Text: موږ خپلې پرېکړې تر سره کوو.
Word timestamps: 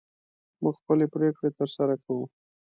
موږ 0.61 0.75
خپلې 0.81 1.05
پرېکړې 1.13 1.49
تر 1.57 1.69
سره 1.77 1.93
کوو. 2.03 2.25